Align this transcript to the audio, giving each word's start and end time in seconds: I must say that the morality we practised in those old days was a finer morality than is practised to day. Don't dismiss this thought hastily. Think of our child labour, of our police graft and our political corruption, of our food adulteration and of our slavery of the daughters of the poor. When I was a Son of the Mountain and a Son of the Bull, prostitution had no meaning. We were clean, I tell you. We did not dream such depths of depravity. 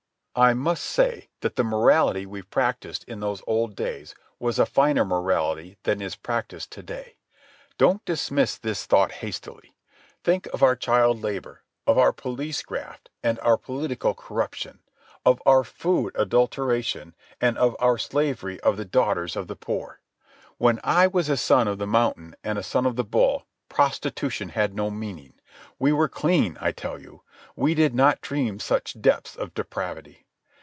I 0.33 0.53
must 0.53 0.85
say 0.85 1.27
that 1.41 1.57
the 1.57 1.63
morality 1.65 2.25
we 2.25 2.41
practised 2.41 3.03
in 3.05 3.19
those 3.19 3.43
old 3.47 3.75
days 3.75 4.15
was 4.39 4.59
a 4.59 4.65
finer 4.65 5.03
morality 5.03 5.77
than 5.83 6.01
is 6.01 6.15
practised 6.15 6.71
to 6.71 6.81
day. 6.81 7.17
Don't 7.77 8.05
dismiss 8.05 8.57
this 8.57 8.85
thought 8.85 9.11
hastily. 9.11 9.75
Think 10.23 10.45
of 10.53 10.63
our 10.63 10.77
child 10.77 11.21
labour, 11.21 11.63
of 11.85 11.97
our 11.97 12.13
police 12.13 12.63
graft 12.63 13.09
and 13.21 13.39
our 13.41 13.57
political 13.57 14.13
corruption, 14.13 14.79
of 15.25 15.41
our 15.45 15.65
food 15.65 16.13
adulteration 16.15 17.13
and 17.41 17.57
of 17.57 17.75
our 17.81 17.97
slavery 17.97 18.57
of 18.61 18.77
the 18.77 18.85
daughters 18.85 19.35
of 19.35 19.47
the 19.47 19.57
poor. 19.57 19.99
When 20.57 20.79
I 20.81 21.07
was 21.07 21.27
a 21.27 21.35
Son 21.35 21.67
of 21.67 21.77
the 21.77 21.85
Mountain 21.85 22.37
and 22.41 22.57
a 22.57 22.63
Son 22.63 22.85
of 22.85 22.95
the 22.95 23.03
Bull, 23.03 23.47
prostitution 23.67 24.47
had 24.49 24.73
no 24.75 24.89
meaning. 24.89 25.33
We 25.77 25.91
were 25.91 26.07
clean, 26.07 26.57
I 26.61 26.71
tell 26.71 26.99
you. 27.01 27.23
We 27.55 27.73
did 27.73 27.93
not 27.93 28.21
dream 28.21 28.59
such 28.59 29.01
depths 29.01 29.35
of 29.35 29.53
depravity. 29.53 30.25